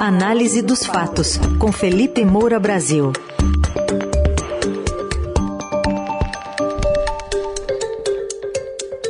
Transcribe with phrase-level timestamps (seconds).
[0.00, 3.12] Análise dos fatos, com Felipe Moura Brasil.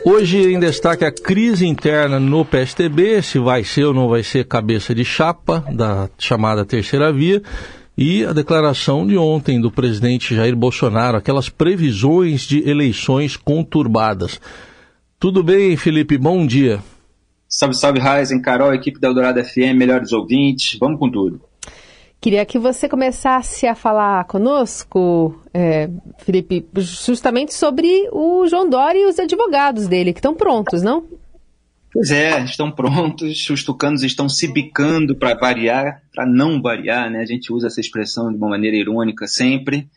[0.04, 4.48] Hoje em destaque a crise interna no PSTB, se vai ser ou não vai ser
[4.48, 7.40] cabeça de chapa da chamada terceira via,
[7.96, 14.40] e a declaração de ontem do presidente Jair Bolsonaro, aquelas previsões de eleições conturbadas.
[15.20, 16.18] Tudo bem, Felipe?
[16.18, 16.80] Bom dia.
[17.52, 21.40] Salve, salve, Raizen, Carol, equipe da Eldorado FM, melhores ouvintes, vamos com tudo.
[22.20, 29.06] Queria que você começasse a falar conosco, é, Felipe, justamente sobre o João Dória e
[29.06, 31.08] os advogados dele, que estão prontos, não?
[31.92, 37.18] Pois é, estão prontos, os tucanos estão se bicando para variar, para não variar, né?
[37.18, 39.88] A gente usa essa expressão de uma maneira irônica sempre.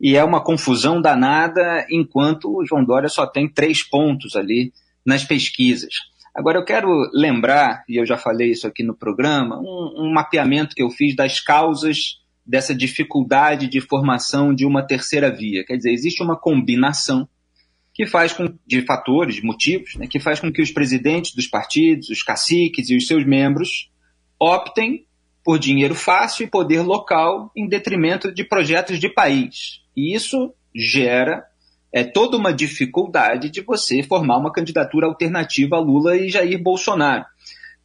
[0.00, 4.72] E é uma confusão danada, enquanto o João Dória só tem três pontos ali
[5.04, 6.13] nas pesquisas.
[6.34, 10.74] Agora, eu quero lembrar, e eu já falei isso aqui no programa, um, um mapeamento
[10.74, 15.64] que eu fiz das causas dessa dificuldade de formação de uma terceira via.
[15.64, 17.28] Quer dizer, existe uma combinação
[17.94, 22.10] que faz com, de fatores, motivos, né, que faz com que os presidentes dos partidos,
[22.10, 23.90] os caciques e os seus membros
[24.38, 25.06] optem
[25.44, 29.82] por dinheiro fácil e poder local em detrimento de projetos de país.
[29.96, 31.44] E isso gera
[31.94, 37.24] é toda uma dificuldade de você formar uma candidatura alternativa a Lula e Jair Bolsonaro.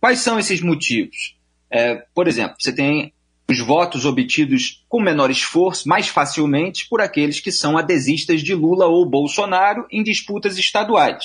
[0.02, 1.38] Quais são esses motivos?
[1.70, 3.14] É, por exemplo, você tem
[3.48, 8.88] os votos obtidos com menor esforço, mais facilmente, por aqueles que são adesistas de Lula
[8.88, 11.24] ou Bolsonaro em disputas estaduais.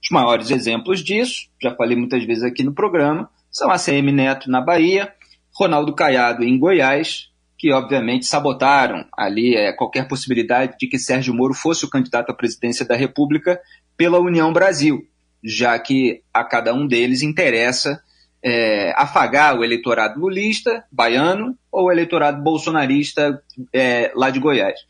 [0.00, 4.48] Os maiores exemplos disso, já falei muitas vezes aqui no programa, são a CM Neto
[4.48, 5.12] na Bahia,
[5.52, 7.29] Ronaldo Caiado em Goiás
[7.60, 12.34] que obviamente sabotaram ali é, qualquer possibilidade de que Sérgio Moro fosse o candidato à
[12.34, 13.60] presidência da República
[13.98, 15.06] pela União Brasil,
[15.44, 18.02] já que a cada um deles interessa
[18.42, 23.42] é, afagar o eleitorado lulista, baiano, ou o eleitorado bolsonarista
[23.74, 24.80] é, lá de Goiás.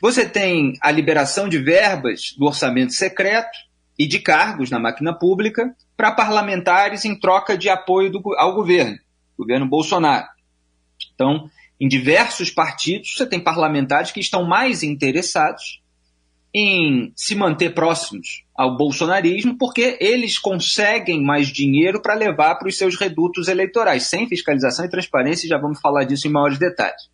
[0.00, 3.58] Você tem a liberação de verbas do orçamento secreto
[3.98, 8.96] e de cargos na máquina pública para parlamentares em troca de apoio do, ao governo,
[9.36, 10.26] governo Bolsonaro.
[11.12, 11.50] Então,
[11.80, 15.80] em diversos partidos, você tem parlamentares que estão mais interessados
[16.52, 22.76] em se manter próximos ao bolsonarismo, porque eles conseguem mais dinheiro para levar para os
[22.76, 27.08] seus redutos eleitorais, sem fiscalização e transparência, já vamos falar disso em maiores detalhes.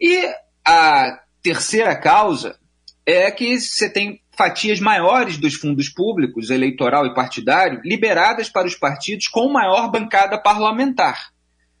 [0.00, 0.32] E
[0.64, 2.56] a terceira causa
[3.04, 8.74] é que você tem fatias maiores dos fundos públicos, eleitoral e partidário, liberadas para os
[8.74, 11.33] partidos com maior bancada parlamentar.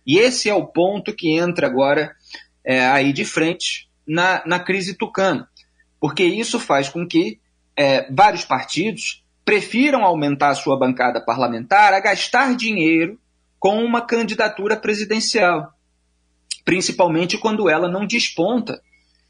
[0.06, 2.14] E esse é o ponto que entra agora
[2.64, 5.48] é, aí de frente na, na crise tucana,
[6.00, 7.40] porque isso faz com que
[7.76, 13.18] é, vários partidos prefiram aumentar a sua bancada parlamentar a gastar dinheiro
[13.58, 15.72] com uma candidatura presidencial,
[16.64, 18.80] principalmente quando ela não desponta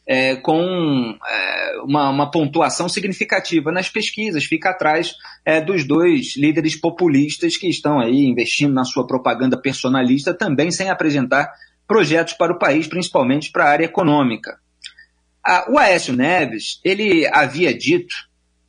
[0.07, 6.77] é, com é, uma, uma, pontuação significativa nas pesquisas, fica atrás é, dos dois líderes
[6.77, 11.51] populistas que estão aí investindo na sua propaganda personalista, também sem apresentar
[11.87, 14.59] projetos para o país, principalmente para a área econômica.
[15.43, 18.15] A, o Aécio Neves, ele havia dito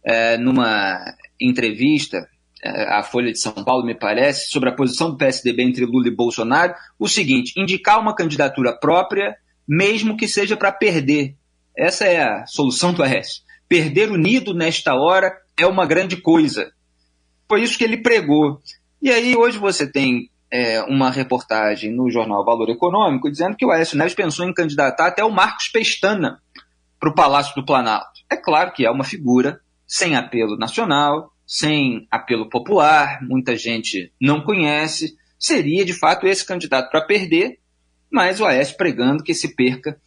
[0.04, 1.00] é, numa
[1.40, 2.28] entrevista
[2.64, 6.08] é, à Folha de São Paulo, me parece, sobre a posição do PSDB entre Lula
[6.08, 9.36] e Bolsonaro, o seguinte: indicar uma candidatura própria
[9.68, 11.36] mesmo que seja para perder.
[11.78, 13.44] Essa é a solução do Aécio.
[13.68, 16.72] Perder unido nesta hora é uma grande coisa.
[17.48, 18.62] Foi isso que ele pregou.
[19.02, 23.72] E aí hoje você tem é, uma reportagem no jornal Valor Econômico dizendo que o
[23.72, 26.40] Aécio Neves pensou em candidatar até o Marcos Pestana
[27.00, 28.22] para o Palácio do Planalto.
[28.32, 34.42] É claro que é uma figura sem apelo nacional, sem apelo popular, muita gente não
[34.42, 35.16] conhece.
[35.38, 37.60] Seria de fato esse candidato para perder
[38.16, 40.00] mas o Aécio pregando que se perca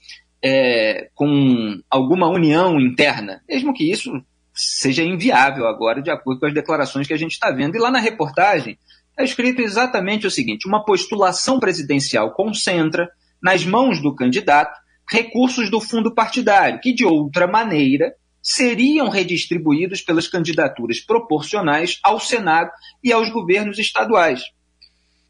[0.43, 4.11] é, com alguma união interna, mesmo que isso
[4.55, 7.77] seja inviável agora, de acordo com as declarações que a gente está vendo.
[7.77, 8.79] E lá na reportagem
[9.11, 13.11] está escrito exatamente o seguinte: uma postulação presidencial concentra
[13.43, 14.75] nas mãos do candidato
[15.11, 22.71] recursos do fundo partidário, que de outra maneira seriam redistribuídos pelas candidaturas proporcionais ao Senado
[23.05, 24.43] e aos governos estaduais.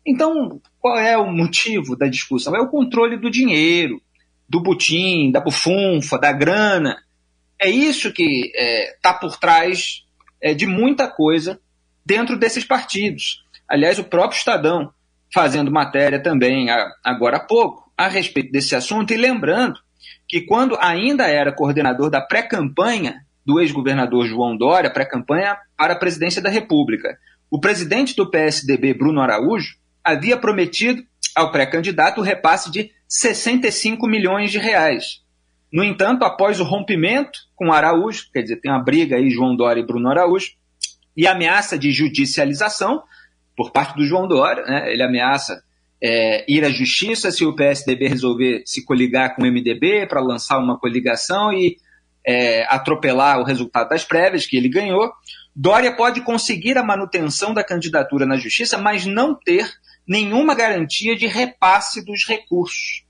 [0.09, 2.57] Então, qual é o motivo da discussão?
[2.57, 4.01] É o controle do dinheiro,
[4.49, 6.97] do butim, da bufunfa, da grana.
[7.61, 10.07] É isso que está é, tá por trás
[10.41, 11.61] é, de muita coisa
[12.07, 13.45] dentro desses partidos.
[13.69, 14.91] Aliás, o próprio Estadão
[15.31, 16.69] fazendo matéria também
[17.05, 19.79] agora há pouco a respeito desse assunto e lembrando
[20.27, 26.41] que quando ainda era coordenador da pré-campanha do ex-governador João Dória, pré-campanha para a presidência
[26.41, 27.19] da República,
[27.51, 31.03] o presidente do PSDB, Bruno Araújo, havia prometido
[31.35, 35.23] ao pré-candidato o repasse de 65 milhões de reais.
[35.73, 39.81] No entanto, após o rompimento com Araújo, quer dizer, tem uma briga aí João Dória
[39.81, 40.53] e Bruno Araújo,
[41.17, 43.03] e ameaça de judicialização
[43.57, 44.93] por parte do João Dória, né?
[44.93, 45.63] ele ameaça
[46.01, 50.59] é, ir à justiça se o PSDB resolver se coligar com o MDB para lançar
[50.59, 51.77] uma coligação e
[52.25, 55.11] é, atropelar o resultado das prévias que ele ganhou.
[55.55, 59.69] Dória pode conseguir a manutenção da candidatura na justiça, mas não ter
[60.09, 63.05] nenhuma garantia de repasse dos recursos.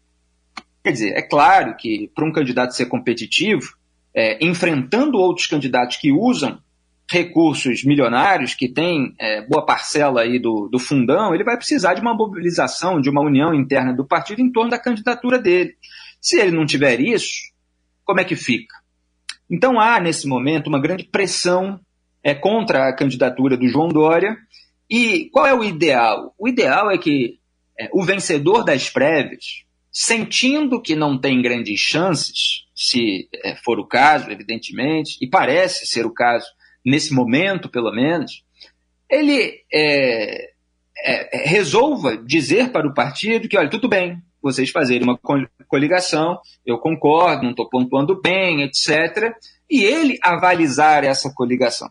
[0.82, 3.76] Quer dizer, é claro que para um candidato ser competitivo,
[4.14, 6.60] é, enfrentando outros candidatos que usam
[7.10, 12.00] recursos milionários, que têm é, boa parcela aí do, do fundão, ele vai precisar de
[12.00, 15.74] uma mobilização, de uma união interna do partido em torno da candidatura dele.
[16.20, 17.52] Se ele não tiver isso,
[18.04, 18.74] como é que fica?
[19.50, 21.80] Então há, nesse momento, uma grande pressão
[22.22, 24.36] é, contra a candidatura do João Dória.
[24.88, 26.34] E qual é o ideal?
[26.38, 27.38] O ideal é que
[27.78, 33.86] é, o vencedor das prévias, sentindo que não tem grandes chances, se é, for o
[33.86, 36.46] caso, evidentemente, e parece ser o caso
[36.84, 38.44] nesse momento, pelo menos,
[39.10, 40.50] ele é,
[41.04, 45.18] é, é, resolva dizer para o partido que, olha, tudo bem, vocês fazerem uma
[45.66, 49.34] coligação, eu concordo, não estou pontuando bem, etc.,
[49.70, 51.90] e ele avalizar essa coligação.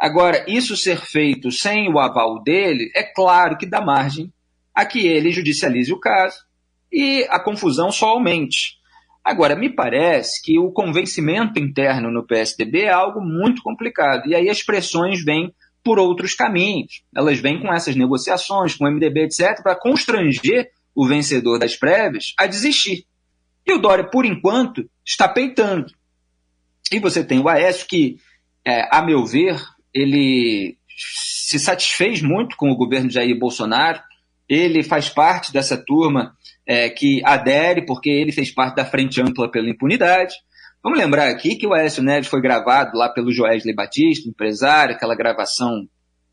[0.00, 4.32] Agora, isso ser feito sem o aval dele, é claro que dá margem
[4.74, 6.38] a que ele judicialize o caso
[6.90, 8.78] e a confusão só aumente.
[9.22, 14.26] Agora, me parece que o convencimento interno no PSDB é algo muito complicado.
[14.26, 15.54] E aí as pressões vêm
[15.84, 17.02] por outros caminhos.
[17.14, 22.32] Elas vêm com essas negociações, com o MDB, etc., para constranger o vencedor das prévias
[22.38, 23.04] a desistir.
[23.66, 25.92] E o Dória, por enquanto, está peitando.
[26.90, 28.16] E você tem o Aécio que,
[28.66, 29.60] é, a meu ver,
[29.94, 34.00] ele se satisfez muito com o governo de Jair Bolsonaro.
[34.48, 36.34] Ele faz parte dessa turma
[36.66, 40.34] é, que adere, porque ele fez parte da Frente Ampla pela Impunidade.
[40.82, 45.14] Vamos lembrar aqui que o Aécio Neves foi gravado lá pelo Joesley Batista, empresário, aquela
[45.14, 45.86] gravação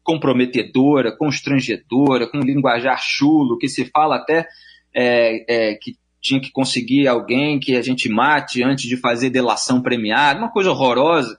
[0.04, 4.48] comprometedora, constrangedora, com linguajar chulo, que se fala até
[4.96, 9.82] é, é, que tinha que conseguir alguém que a gente mate antes de fazer delação
[9.82, 11.38] premiada, uma coisa horrorosa.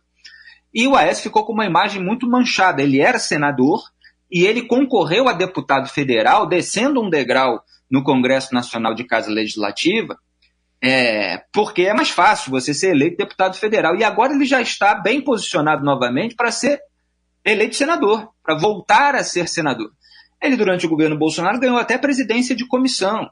[0.73, 2.83] E o Aécio ficou com uma imagem muito manchada.
[2.83, 3.83] Ele era senador
[4.31, 10.19] e ele concorreu a deputado federal, descendo um degrau no Congresso Nacional de Casa Legislativa,
[10.83, 13.97] é, porque é mais fácil você ser eleito deputado federal.
[13.97, 16.81] E agora ele já está bem posicionado novamente para ser
[17.45, 19.91] eleito senador, para voltar a ser senador.
[20.41, 23.29] Ele, durante o governo Bolsonaro, ganhou até presidência de comissão.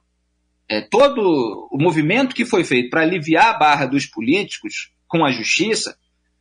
[0.68, 5.30] É, todo o movimento que foi feito para aliviar a barra dos políticos com a
[5.30, 5.96] justiça,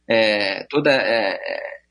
[0.07, 1.40] é, toda é,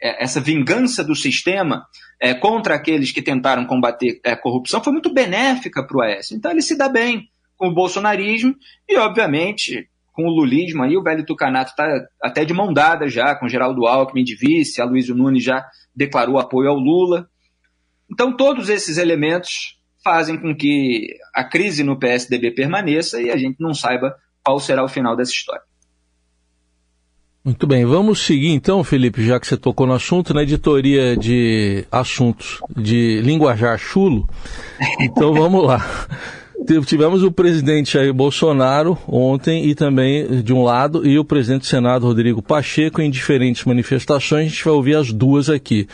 [0.02, 1.86] é essa vingança do sistema
[2.20, 6.36] é, contra aqueles que tentaram combater a é, corrupção foi muito benéfica para o Aécio.
[6.36, 8.54] Então ele se dá bem com o bolsonarismo
[8.88, 11.86] e, obviamente, com o lulismo aí, o velho Tucanato está
[12.22, 15.64] até de mão dada já com Geraldo Alckmin de vice, a Luiz Nunes já
[15.94, 17.28] declarou apoio ao Lula.
[18.10, 23.56] Então todos esses elementos fazem com que a crise no PSDB permaneça e a gente
[23.58, 24.14] não saiba
[24.44, 25.62] qual será o final dessa história.
[27.44, 31.84] Muito bem, vamos seguir então, Felipe, já que você tocou no assunto, na editoria de
[31.92, 34.26] assuntos de linguajar chulo.
[34.98, 36.06] Então vamos lá.
[36.86, 41.66] Tivemos o presidente Jair Bolsonaro ontem e também de um lado e o presidente do
[41.66, 44.46] Senado Rodrigo Pacheco em diferentes manifestações.
[44.46, 45.86] A gente vai ouvir as duas aqui.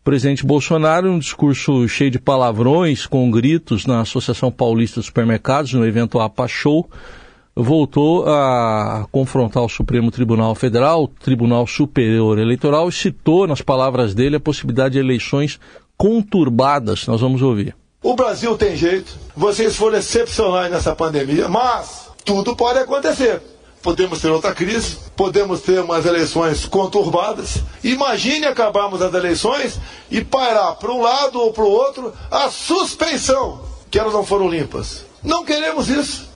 [0.00, 5.72] O presidente Bolsonaro, um discurso cheio de palavrões, com gritos na Associação Paulista dos Supermercados,
[5.72, 6.90] no evento APA Show
[7.56, 14.14] voltou a confrontar o Supremo Tribunal Federal, o Tribunal Superior Eleitoral, e citou, nas palavras
[14.14, 15.58] dele, a possibilidade de eleições
[15.96, 17.06] conturbadas.
[17.06, 17.74] Nós vamos ouvir.
[18.02, 23.40] O Brasil tem jeito, vocês foram excepcionais nessa pandemia, mas tudo pode acontecer.
[23.82, 27.62] Podemos ter outra crise, podemos ter umas eleições conturbadas.
[27.82, 33.60] Imagine acabarmos as eleições e parar para um lado ou para o outro a suspensão,
[33.90, 35.04] que elas não foram limpas.
[35.22, 36.35] Não queremos isso.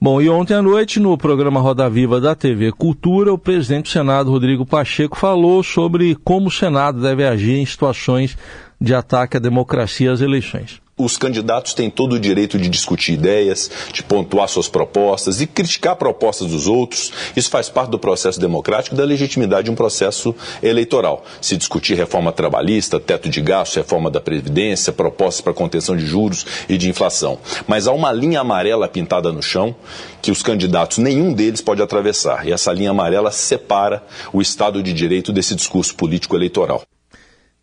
[0.00, 3.88] Bom, e ontem à noite, no programa Roda Viva da TV Cultura, o presidente do
[3.88, 8.38] Senado, Rodrigo Pacheco, falou sobre como o Senado deve agir em situações
[8.80, 13.12] de ataque à democracia e às eleições os candidatos têm todo o direito de discutir
[13.12, 17.12] ideias, de pontuar suas propostas e criticar propostas dos outros.
[17.36, 21.24] Isso faz parte do processo democrático e da legitimidade de um processo eleitoral.
[21.40, 26.44] Se discutir reforma trabalhista, teto de gastos, reforma da Previdência, propostas para contenção de juros
[26.68, 27.38] e de inflação.
[27.66, 29.74] Mas há uma linha amarela pintada no chão
[30.20, 32.46] que os candidatos, nenhum deles pode atravessar.
[32.46, 34.02] E essa linha amarela separa
[34.32, 36.82] o Estado de Direito desse discurso político eleitoral.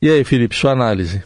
[0.01, 1.24] E aí, Felipe, sua análise?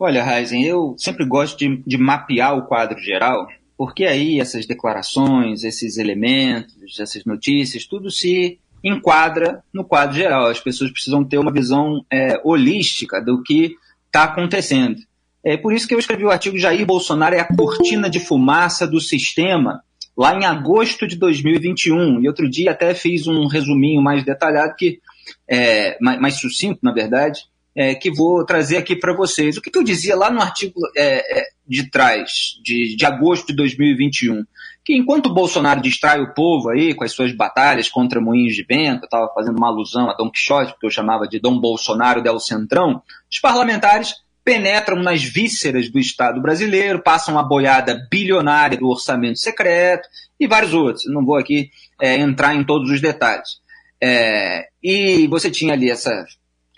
[0.00, 5.64] Olha, Heisen, eu sempre gosto de, de mapear o quadro geral, porque aí essas declarações,
[5.64, 10.46] esses elementos, essas notícias, tudo se enquadra no quadro geral.
[10.46, 13.74] As pessoas precisam ter uma visão é, holística do que
[14.06, 15.00] está acontecendo.
[15.44, 18.86] É por isso que eu escrevi o artigo Jair Bolsonaro é a cortina de fumaça
[18.86, 19.82] do sistema,
[20.16, 22.20] lá em agosto de 2021.
[22.20, 25.00] E outro dia até fiz um resuminho mais detalhado, que
[25.48, 27.42] é, mais, mais sucinto, na verdade,
[27.78, 29.56] é, que vou trazer aqui para vocês.
[29.56, 33.46] O que, que, eu dizia lá no artigo é, é de trás, de, de agosto
[33.46, 34.44] de 2021?
[34.84, 38.64] Que enquanto o Bolsonaro distrai o povo aí com as suas batalhas contra moinhos de
[38.64, 42.20] vento, eu estava fazendo uma alusão a Dom Quixote, que eu chamava de Dom Bolsonaro
[42.20, 44.12] del Centrão, os parlamentares
[44.44, 50.08] penetram nas vísceras do Estado brasileiro, passam a boiada bilionária do orçamento secreto
[50.40, 51.04] e vários outros.
[51.06, 51.70] Não vou aqui
[52.00, 53.60] é, entrar em todos os detalhes.
[54.02, 56.10] É, e você tinha ali essa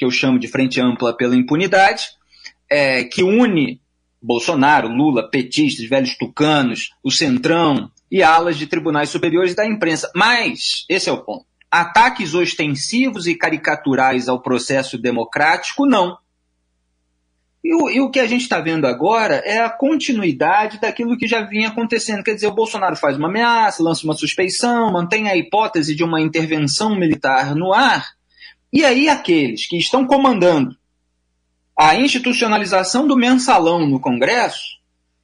[0.01, 2.09] que eu chamo de frente ampla pela impunidade,
[2.71, 3.79] é, que une
[4.23, 10.11] Bolsonaro, Lula, petistas, velhos tucanos, o centrão e alas de tribunais superiores da imprensa.
[10.17, 11.45] Mas, esse é o ponto.
[11.71, 16.17] Ataques ostensivos e caricaturais ao processo democrático, não.
[17.63, 21.29] E o, e o, que a gente está vendo agora é a continuidade daquilo que
[21.29, 22.25] já vinha acontecendo.
[22.25, 26.23] Quer dizer, o Bolsonaro faz uma ameaça, lança uma suspeição, mantém a hipótese de uma
[26.23, 28.19] intervenção militar no ar,
[28.73, 30.77] e aí aqueles que estão comandando
[31.77, 34.79] a institucionalização do mensalão no Congresso,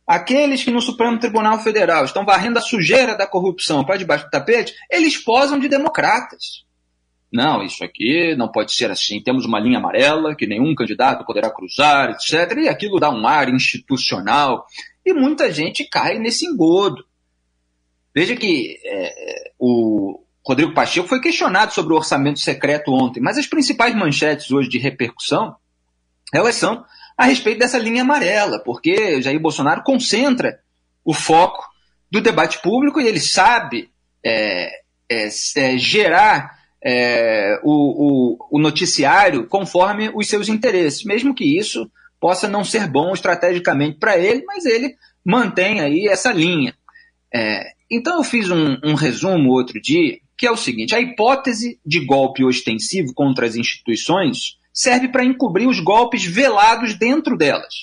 [0.06, 4.30] aqueles que no Supremo Tribunal Federal estão varrendo a sujeira da corrupção para debaixo do
[4.30, 6.64] tapete, eles posam de democratas.
[7.30, 9.20] Não, isso aqui não pode ser assim.
[9.20, 12.56] Temos uma linha amarela que nenhum candidato poderá cruzar, etc.
[12.58, 14.66] E aquilo dá um ar institucional.
[15.04, 17.04] E muita gente cai nesse engodo.
[18.14, 23.46] Veja que é, o Rodrigo Pacheco foi questionado sobre o orçamento secreto ontem, mas as
[23.46, 25.56] principais manchetes hoje de repercussão,
[26.32, 26.84] elas são
[27.18, 30.60] a respeito dessa linha amarela, porque Jair Bolsonaro concentra
[31.04, 31.64] o foco
[32.10, 33.90] do debate público e ele sabe
[34.24, 34.70] é,
[35.10, 41.90] é, é gerar é, o, o, o, noticiário conforme os seus interesses, mesmo que isso
[42.20, 46.74] possa não ser bom estrategicamente para ele, mas ele mantém aí essa linha.
[47.34, 51.80] É, então eu fiz um, um resumo outro dia, que é o seguinte: a hipótese
[51.84, 57.74] de golpe ostensivo contra as instituições serve para encobrir os golpes velados dentro delas.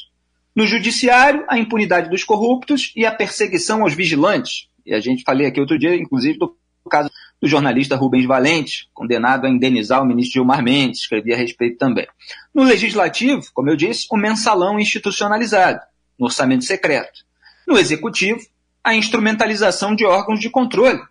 [0.56, 4.68] No judiciário, a impunidade dos corruptos e a perseguição aos vigilantes.
[4.86, 6.56] E a gente falei aqui outro dia, inclusive, do
[6.90, 7.10] caso
[7.42, 12.08] do jornalista Rubens Valente, condenado a indenizar o ministro Gilmar Mendes, escrevi a respeito também.
[12.54, 15.80] No legislativo, como eu disse, o mensalão institucionalizado,
[16.20, 17.26] no orçamento secreto.
[17.68, 18.40] No executivo,
[18.84, 21.02] a instrumentalização de órgãos de controle.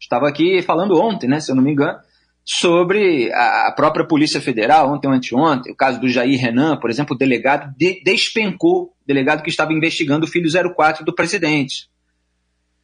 [0.00, 1.98] Estava aqui falando ontem, né, se eu não me engano,
[2.44, 7.16] sobre a própria Polícia Federal, ontem ou anteontem, o caso do Jair Renan, por exemplo,
[7.16, 11.88] o delegado de, despencou, o delegado que estava investigando o filho 04 do presidente.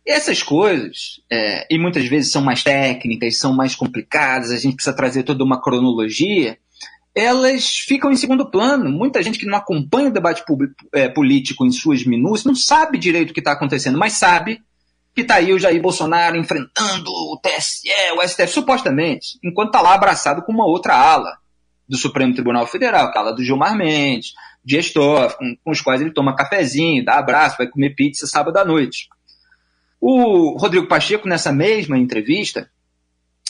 [0.04, 4.74] E essas coisas, é, e muitas vezes são mais técnicas, são mais complicadas, a gente
[4.74, 6.58] precisa trazer toda uma cronologia,
[7.14, 8.90] elas ficam em segundo plano.
[8.90, 12.98] Muita gente que não acompanha o debate público, é, político em suas minúcias não sabe
[12.98, 14.60] direito o que está acontecendo, mas sabe
[15.14, 19.94] que está aí o Jair Bolsonaro enfrentando o TSE, o STF, supostamente, enquanto está lá
[19.94, 21.38] abraçado com uma outra ala
[21.88, 24.32] do Supremo Tribunal Federal, que é a ala do Gilmar Mendes,
[24.64, 28.56] Dias Toffoli, com, com os quais ele toma cafezinho, dá abraço, vai comer pizza sábado
[28.56, 29.08] à noite.
[30.00, 32.70] O Rodrigo Pacheco, nessa mesma entrevista,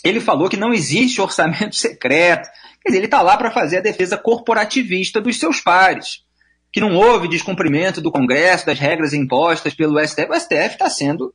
[0.02, 2.49] ele falou que não existe orçamento secreto.
[2.83, 6.25] Quer dizer, ele está lá para fazer a defesa corporativista dos seus pares.
[6.73, 10.31] Que não houve descumprimento do Congresso, das regras impostas pelo STF.
[10.31, 11.33] O STF está sendo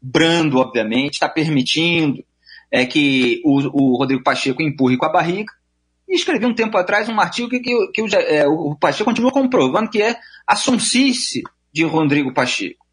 [0.00, 2.24] brando, obviamente, está permitindo
[2.70, 5.52] é, que o, o, Rodrigo Pacheco empurre com a barriga.
[6.08, 9.32] E escrevi um tempo atrás um artigo que, que, que o, é, o Pacheco continua
[9.32, 12.86] comprovando que é a sonsice de Rodrigo Pacheco.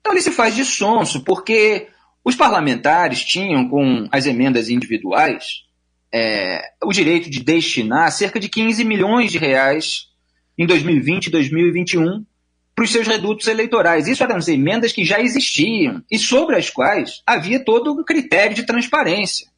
[0.00, 1.88] Então ele se faz de sonso, porque
[2.24, 5.64] os parlamentares tinham, com as emendas individuais,
[6.12, 10.08] é, o direito de destinar cerca de 15 milhões de reais
[10.56, 12.24] em 2020 e 2021
[12.78, 14.06] para os seus redutos eleitorais.
[14.06, 18.54] Isso eram as emendas que já existiam e sobre as quais havia todo um critério
[18.54, 19.48] de transparência.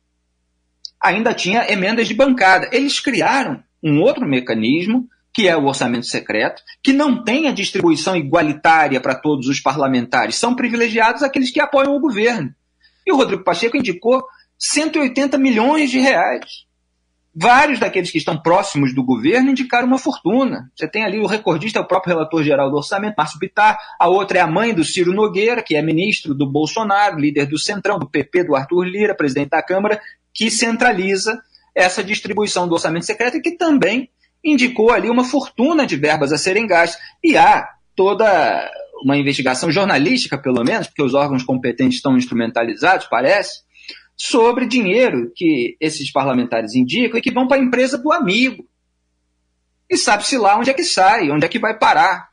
[0.98, 2.70] Ainda tinha emendas de bancada.
[2.72, 8.16] Eles criaram um outro mecanismo que é o orçamento secreto, que não tem a distribuição
[8.16, 10.36] igualitária para todos os parlamentares.
[10.36, 12.54] São privilegiados aqueles que apoiam o governo.
[13.06, 14.24] E o Rodrigo Pacheco indicou
[14.58, 16.64] 180 milhões de reais.
[17.34, 20.70] Vários daqueles que estão próximos do governo indicaram uma fortuna.
[20.74, 23.78] Você tem ali o recordista, é o próprio relator geral do orçamento, Márcio Bittar.
[24.00, 27.56] A outra é a mãe do Ciro Nogueira, que é ministro do Bolsonaro, líder do
[27.56, 30.00] Centrão, do PP, do Arthur Lira, presidente da Câmara,
[30.34, 31.40] que centraliza
[31.72, 34.10] essa distribuição do orçamento secreto e que também
[34.44, 37.00] indicou ali uma fortuna de verbas a serem gastas.
[37.22, 38.68] E há toda
[39.04, 43.62] uma investigação jornalística, pelo menos, porque os órgãos competentes estão instrumentalizados, parece,
[44.22, 48.68] sobre dinheiro que esses parlamentares indicam e que vão para a empresa do amigo.
[49.88, 52.28] E sabe-se lá onde é que sai, onde é que vai parar.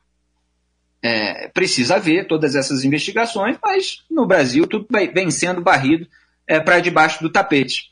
[1.02, 6.06] É, precisa haver todas essas investigações, mas no Brasil tudo vem sendo barrido
[6.46, 7.90] é, para debaixo do tapete.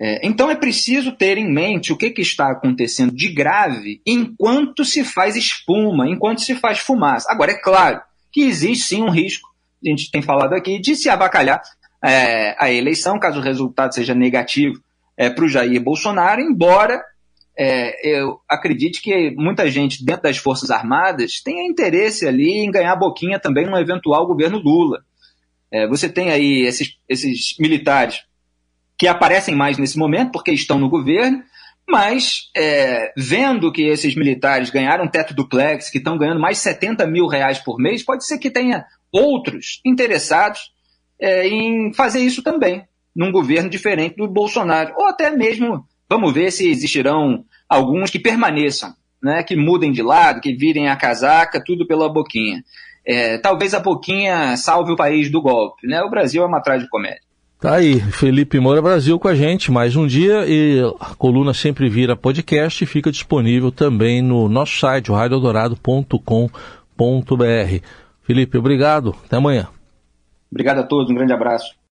[0.00, 4.86] É, então é preciso ter em mente o que, que está acontecendo de grave enquanto
[4.86, 7.30] se faz espuma, enquanto se faz fumaça.
[7.30, 8.00] Agora, é claro
[8.32, 9.50] que existe sim um risco,
[9.84, 11.60] a gente tem falado aqui, de se abacalhar
[12.04, 14.80] é, a eleição, caso o resultado seja negativo
[15.16, 17.02] é, para o Jair Bolsonaro, embora
[17.56, 22.96] é, eu acredite que muita gente dentro das Forças Armadas tenha interesse ali em ganhar
[22.96, 25.04] boquinha também no eventual governo Lula.
[25.70, 28.24] É, você tem aí esses, esses militares
[28.98, 31.42] que aparecem mais nesse momento porque estão no governo,
[31.88, 37.26] mas é, vendo que esses militares ganharam teto duplex, que estão ganhando mais 70 mil
[37.26, 40.71] reais por mês, pode ser que tenha outros interessados
[41.22, 42.82] é, em fazer isso também,
[43.14, 44.92] num governo diferente do Bolsonaro.
[44.96, 50.40] Ou até mesmo, vamos ver se existirão alguns que permaneçam, né, que mudem de lado,
[50.40, 52.64] que virem a casaca, tudo pela boquinha.
[53.06, 55.86] É, talvez a boquinha salve o país do golpe.
[55.86, 56.02] Né?
[56.02, 56.60] O Brasil é uma
[56.90, 57.22] comédia.
[57.60, 61.88] Tá aí, Felipe Moura Brasil com a gente mais um dia e a coluna sempre
[61.88, 66.50] vira podcast e fica disponível também no nosso site, radioeldorado.com.br.
[68.24, 69.68] Felipe, obrigado, até amanhã.
[70.52, 71.74] Obrigado a todos, um grande abraço.